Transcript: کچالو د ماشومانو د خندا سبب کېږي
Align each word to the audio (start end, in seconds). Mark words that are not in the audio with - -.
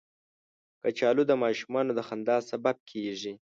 کچالو 0.83 1.23
د 1.27 1.31
ماشومانو 1.43 1.91
د 1.97 1.99
خندا 2.07 2.37
سبب 2.49 2.75
کېږي 2.89 3.33